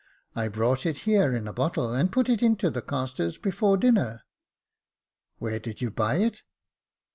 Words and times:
"I 0.35 0.47
brought 0.47 0.83
it 0.87 0.97
here 1.05 1.35
in 1.35 1.47
a 1.47 1.53
bottle, 1.53 1.93
and 1.93 2.11
put 2.11 2.27
it 2.27 2.41
into 2.41 2.71
the 2.71 2.81
castors 2.81 3.37
before 3.37 3.77
dinner."" 3.77 4.23
Where 5.37 5.59
did 5.59 5.79
you 5.79 5.91
buy 5.91 6.15
it 6.15 6.41